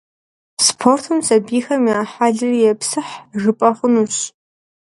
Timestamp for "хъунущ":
3.77-4.15